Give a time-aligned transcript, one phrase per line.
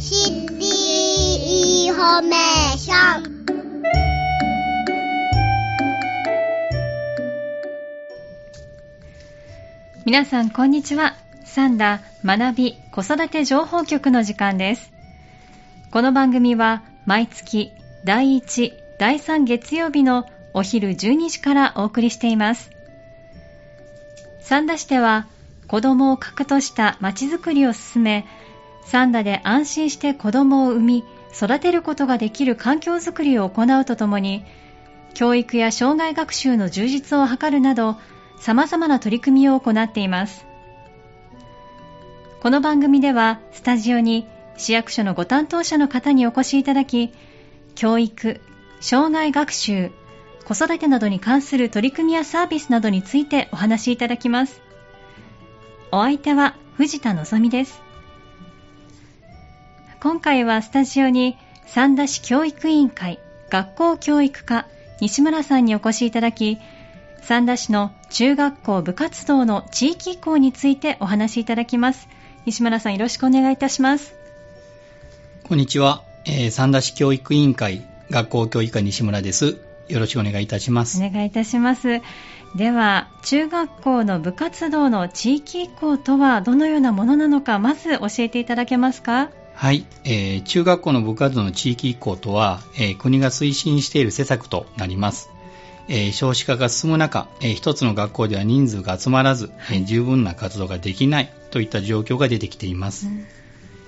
[0.00, 3.44] シティインフォメーション
[10.04, 11.14] 皆さんこんにちは。
[11.44, 14.92] さんだ学び子育て情報局の時間です。
[15.92, 17.70] この番組は毎月
[18.04, 22.70] 第1第3月曜日のお昼12時からお送りしています。
[24.40, 25.26] 三田市では
[25.68, 28.26] 子供を核としたまちづくりを進め
[28.84, 34.44] 三田で安心して子供を産み育てることができる環境づくりを行うとともに
[35.14, 37.96] 教育や障害学習の充実を図るなど
[38.38, 40.46] 様々な取り組みを行っています。
[42.40, 47.10] この番組ではスタジオに市役所のご担当者の方にお越しいただき
[47.74, 48.40] 教育、
[48.80, 49.90] 障害学習、
[50.44, 54.60] 子育てなどに関する取り組みやサービスなどについてお話しいただきます。
[55.90, 57.83] お相手は藤田望です。
[60.04, 64.66] 今回はスタジオに三田市教育委員会学校教育課
[65.00, 66.58] 西村さんにお越しいただき
[67.22, 72.06] 三田市の中学校部活動の地域移行についてお話しいただきます。
[72.44, 74.14] 西村さんよろしくお願いいたします。
[75.48, 79.56] こんにちは、えー、三田市教育委員会学校教育課西村です。
[79.88, 81.02] よろしくお願いいたします。
[81.02, 82.02] お願いいたします。
[82.56, 89.30] では中学校の部活動の地域移行とはどのようなものなのかまず教えていただけますか？
[89.54, 95.30] はい、えー、中学校の部活動の地域移行とは、えー、国が推進している施策となります。
[95.88, 103.06] えー、少子化が進む中、えー、一つの学校では人数が集まらず、えー、十分な活動ができないといった状況が出てきています。
[103.06, 103.26] うん、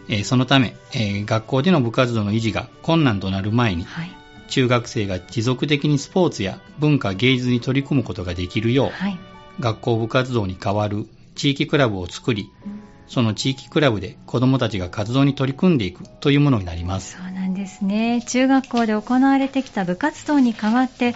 [0.08, 4.10] えー、そのため、えー、学校での部活動の維持が困難となる前に、はい、
[4.48, 9.18] 中学生が持続的にスポーツや文化芸術に取り組むことができるよう、はい、
[9.58, 17.16] 学校部活動に代わる地域クラブを作り、うんその地域クラブで子どもたちが活動に取り組んでいくというものになります。
[17.16, 18.22] そうなんですね。
[18.26, 21.14] 中学校で行われてきた部活動に代わって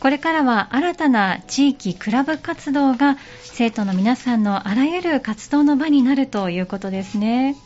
[0.00, 7.56] これからは新たな地域クラブ活動が生徒の皆さんのあらゆる活動の場になるということですね。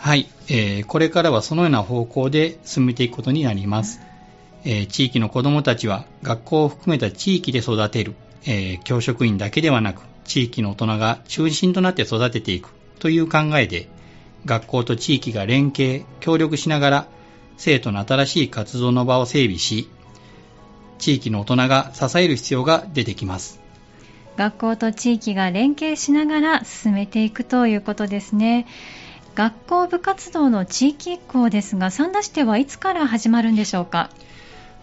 [0.00, 4.00] はい、えー、これからはそのような方向で進めていくことになります、
[4.64, 8.14] えー、地域の子どもたちは学校を含めた地域で育てる、
[8.46, 12.70] えー、教職員だけではなく地域の大人が中心となって育てていく
[13.00, 13.88] という考えで、
[14.46, 17.06] 学校と地域が連携、協力しながら、
[17.56, 19.88] 生徒の新しい活動の場を整備し、
[21.00, 23.58] 地域の大人が支える必要が出てきます。
[24.36, 28.68] 学校と地域が連携しながら進めていくということですね。
[29.34, 34.10] 学校部活動の地域移行ですが、三田市ではいつから始まるんでしょうか？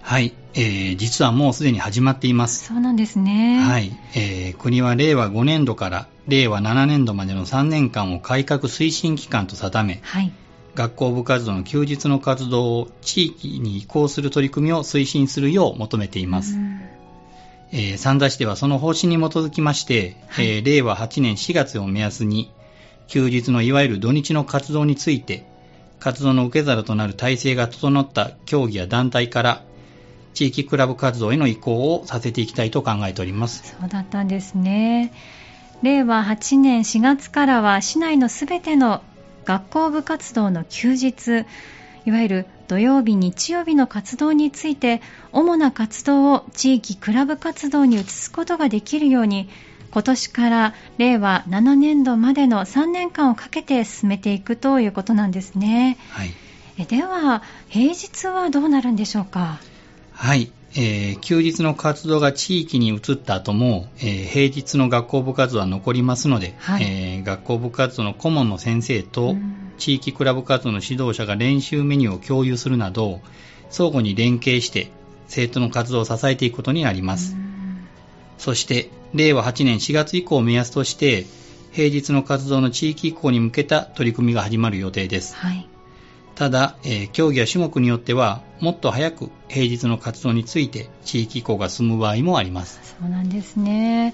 [0.07, 2.65] はい、えー、実はもうすでに始まっています。
[2.65, 3.59] そうなんですね。
[3.59, 10.31] はい、えー、国は令和5年度から令和7年度までの3年間を改革推進期間と定め、はい、
[10.75, 16.55] 学校部活動の休日の活動を地域に移行する取り組みを推進するよう求めています。
[17.73, 22.49] えー、三田市ではその方針に基づきまして、はい、えー、令和8年4月を目安に、
[23.09, 25.45] 休日のいわゆる土日の活動について、
[25.99, 29.63] 活動の受け皿となる体制が整った競技や団体から
[30.37, 35.11] 地域クラブ活動への移行をさせていきたいと考えておりますそうだったんですね
[35.81, 39.01] 令和8年4月からは市内のすべての
[39.45, 41.47] 学校部活動の休日
[42.05, 49.49] いわゆる土曜日、日曜日の活動について主な活動を地域クラブ活動に移すことができるように
[49.91, 55.97] 今年から令和7年度までの3年間をかけて進めていくということなんですね。
[56.11, 56.33] はい、
[56.77, 59.59] えでは平日はどうなるんでしょうか？
[60.17, 60.51] はい。
[60.75, 69.35] えー、休日の活動が地域に移った後も、えー、平日の学校部活動は残りますので、はい、えー、学校部活動の顧問の先生と
[69.77, 73.21] 地域クラブ活動の指導者が練習メニューを共有するなど、
[73.69, 74.91] 相互に連携して
[75.27, 77.35] 生徒の活動を支えていくことになります。
[78.37, 81.25] そして、令和8年4月以降を目安として、
[81.71, 85.35] 平日の活動の地域移行に向けた取り組みが始まる予定です。
[85.35, 85.67] はい
[86.37, 92.79] ただ、えー、競技や種目によっては、もっと早く平日の活動について地域移行が進む場合もあります。
[92.99, 94.13] そうなんですね。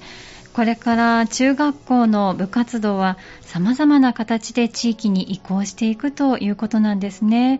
[0.53, 7.59] これから中学校の部活動は様々な形で地域に移行していくということなんですね。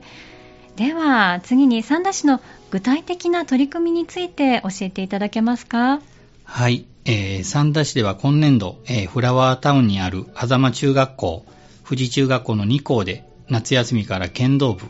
[0.76, 2.40] では次に三田市の
[2.72, 6.02] 具体的な取り組みについて教えていただけますか？
[6.46, 11.46] はい、えー、三田市では今年度、えー、フラワータウンにある狭間中学校、
[11.84, 14.88] 富士中学校の2校で夏休みから剣道部、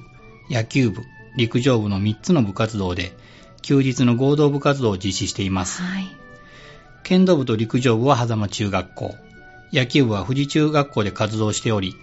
[0.49, 1.01] 野球部、
[1.35, 3.15] 陸上部の3つの部活動で、
[3.61, 5.81] 休日の合同部活動を実施しています。
[5.81, 6.07] はい、
[7.03, 9.15] 剣道部と陸上部は狭間中学校、
[9.71, 11.95] 野球部は富士中学校で活動しており、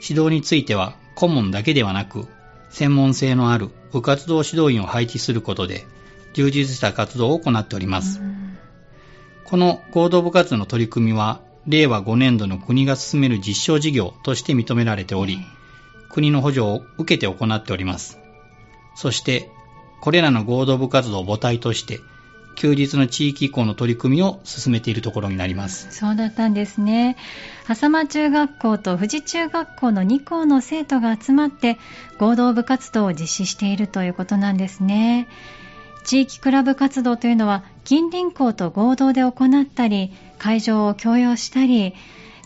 [0.00, 2.26] 指導については顧問だけではなく、
[2.70, 5.86] 専門性のある部活動指導員を配置することで、
[6.32, 8.20] 充実した活動を行っております。
[9.44, 15.38] この合同部活動の取り組みは、令和5年度の国が進める実証事業として認められており、
[16.08, 18.18] 国の補助を受けて行っております。
[18.94, 19.50] そして、
[20.00, 22.00] これらの合同部活動を母体として、
[22.58, 25.86] 休日の地域移行の取り組みを進めているところになります。
[25.92, 27.16] そうだったんですね。
[27.72, 31.78] 狭間中学校と富士中学校の2校の生徒が集まって
[32.18, 35.28] 合同部活動を実施しているということなんですね。
[36.02, 41.94] 地域クラブ活動というのは近隣校と合同で行ったり会場を共用したり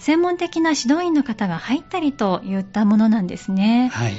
[0.03, 4.15] 専門的な指導員の方が入ったりといったものなんですね、はい、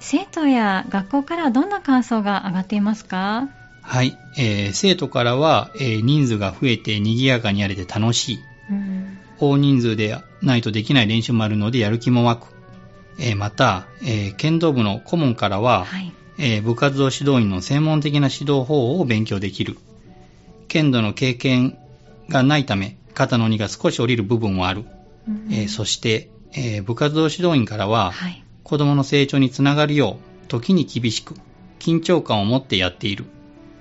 [0.00, 3.48] 生徒や学校からはどんな感想が上がっていますか？
[3.82, 8.38] はい、えー、生徒からは、えー、人数が増えて賑やかにやれて楽しい、
[8.68, 12.46] うん、大人数でないとできない練習もあるのでやる気も湧く、
[13.20, 19.78] えー、また、えー、剣道部の顧問からは、はい、えー、部活動指導員の専門的な指導法を勉強できる。
[20.66, 21.78] 剣道の経験
[22.28, 24.84] がないため肩の荷が少し下りる部分もある、
[25.28, 31.34] うん、えー、そして、えー、部活動指導員からは、はい、子供の成長につながるよう時に厳しく
[31.78, 33.24] 緊張感を持ってやっている。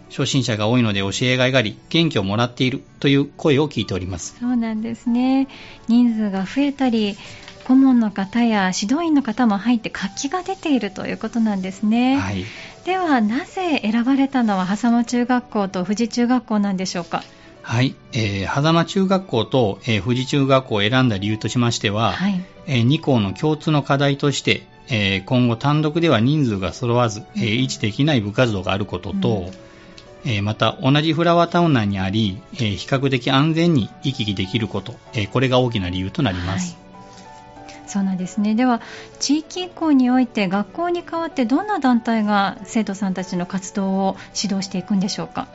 [0.10, 4.36] 初心者が多いので教えがいがあり元気をもらっているという声を聞いております。
[4.42, 5.48] そうなんですね。
[5.88, 7.16] 人数が増えたり
[7.64, 12.44] 顧問の方や指導員の方も入って活気が出ているということなんですね、はい、
[12.86, 17.24] ではなぜ選ばれたのは狭間中学校と富士中学校なんでしょうか？
[17.64, 29.52] はい、えー、狭間中学校と、えー、富士中学校を選んだ理由としましては、はい、えー、2校の共通の課題として、えー、今後単独では人数が揃わず、えー、維持できない部活動があることと、うん。
[30.24, 36.78] えー、また同じフラワータウン内にあり、えー、比較的安全に行き来できること、えー、これが大きな理由となります、
[37.66, 38.54] はい、そうなんですね。
[38.54, 38.82] では
[39.20, 45.48] 地域移行において学校に代わってどんな団体が生徒さんたちの活動を指導していくんでしょうか？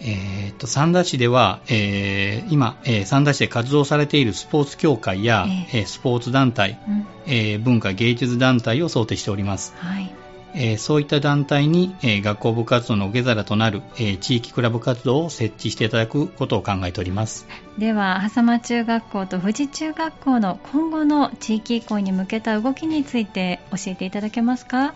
[0.00, 10.14] えーと、三田市では、えー、今、えー、三田市で活動されているスポーツ協会や、えー、スポーツ団体、うん、えー、文化芸術団体を想定しております、はい。
[10.58, 17.46] えー、そういった団体に、えー、学校部活動の受け皿となる、えー、地域クラブ活動を設置していただくことを考えております。
[17.76, 24.94] では狭間中学校と富士中学校の今後の地域移行に向けた動きについて教えていただけますか？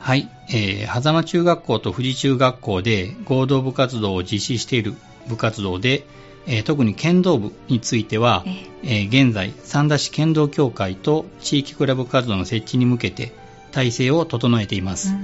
[0.00, 4.94] はい、えー、狭間中学校と富士中学校で合同部活動を実施している
[5.28, 6.04] 部活動で、
[6.46, 8.44] えー、特に剣道部については、
[8.82, 13.32] えー、現在三田市剣道協会と地域クラブ活動の設置に向けて
[13.72, 15.14] 体制を整えています。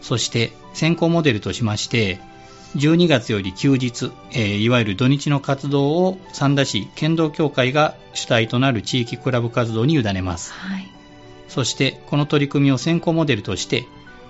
[0.00, 2.20] そして先行モデルとしまして、
[2.76, 10.52] 12月より休日、えー、いわゆる土日の活動を三田市剣道協会が主体となる地域クラブ活動に委ねます。
[10.52, 10.88] はい、
[11.50, 13.86] そしてこの取り組みを先行モデルとして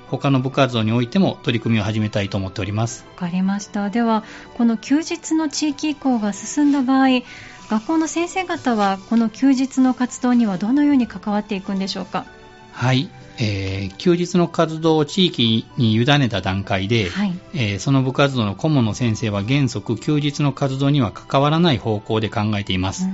[0.08, 3.05] 他の部活動においても取り組みを始めたいと思っております。
[3.14, 3.90] わかりました。
[3.90, 4.25] では
[4.55, 7.22] この休日の地域移行が進んだ場合
[7.69, 12.26] 学校の先生方はこの休日の活動にはどのように関わっていくんでしょうか？
[12.72, 13.08] はい、
[13.38, 23.06] えー、休日の活動を地域に委ねた段階で、はい、えー、その部活動の顧問の先生は原則休日の活動には関わらない方向で考えています。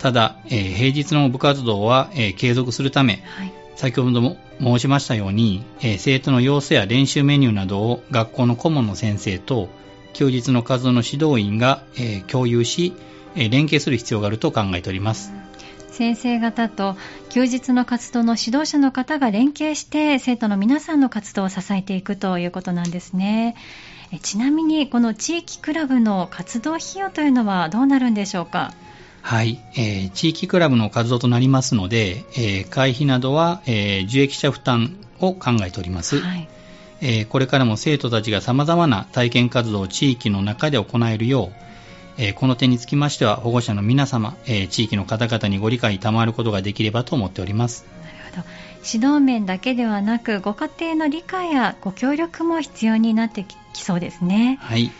[0.00, 9.68] ただ、えー、平日の部活動は、え継続するため、はい、先ほども申しましたように、え生徒の様子や練習メニューなどを学校の顧問の先生と
[10.14, 12.94] 休日の活動の指導員が、え共有し、
[13.36, 15.32] え連携する必要があると考えております。
[15.90, 16.96] 先生方と
[17.28, 23.54] 休日の活動の指導者の方が連携して生徒の皆さんの活動を支えていくということなんですね。
[24.22, 28.72] ちなみにこの地域クラブの活動費用というのはどうなるんでしょうか？
[29.22, 36.20] はい、えー、地域クラブの活動となりますので、えー、会費などは、えー、受益者負担を考えております。
[36.20, 36.48] はい。
[37.02, 41.52] えー、これからも生徒たちが様々な体験活動を地域の中で行えるよう、
[42.18, 47.86] えこの点につきましては保護者の皆様、え地域の方々にご理解賜ることができればと思っております。
[48.02, 48.48] なるほど。
[48.84, 54.58] 指導面だけではなくご家庭の理解やご協力も必要になってきそうですね。
[54.60, 54.90] はい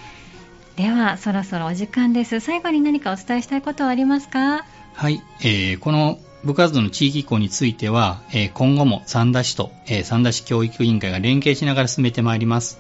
[0.80, 2.40] ではそろそろお時間です。
[2.40, 4.64] 最後に何かお伝えしたいことはありますか？
[4.94, 12.78] はい、えー、この部活動の地域移行については、えー、今後も三田市と、えー、三田市教育委員会が連携しながら進めてまいります。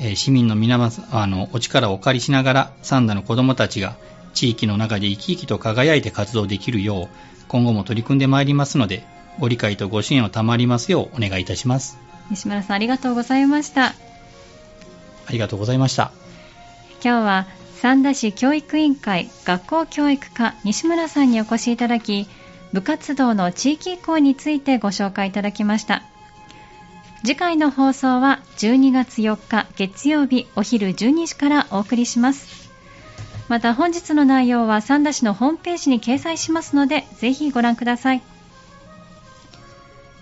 [0.00, 3.94] え市民の皆あのお力をお借りしながら三田の子どもたちが
[4.34, 7.08] 地域の中で生き生きと輝いて活動できるよう
[7.46, 9.04] 今後も取り組んでまいりますので
[9.38, 11.96] ご理解とご支援を賜りますようお願いいたします。
[12.28, 13.86] 西村さんありがとうございました。
[13.86, 13.94] あ
[15.30, 16.10] りがとうございました
[17.02, 17.46] 今日は
[17.80, 22.28] 三田市教育委員会学校教育課西村さんにお越しいただき
[22.74, 26.02] 部活動の地域移行についてご紹介いただきました。
[27.22, 32.70] 次回の放送は12月4日月曜日お昼12時からお送りします。
[33.48, 38.22] また本日の内容は三田市のホームページに掲載しますのでぜひご覧ください。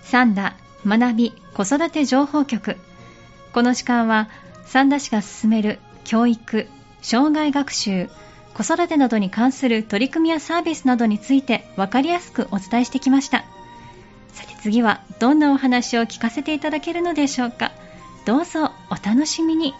[0.03, 0.55] 三田
[0.85, 2.77] 学び子育て情報局。
[3.53, 4.29] この時間は
[4.65, 6.67] 三田市が進める教育
[7.03, 8.09] 障害学習
[8.55, 13.45] 子育てなどに関する取り組みやサービスなどについて分かりやすくお伝えしてきました。
[14.33, 17.73] さて次はどんなお話を聞かせていただけるのでしょうか。
[18.25, 19.75] どうぞお楽しみに。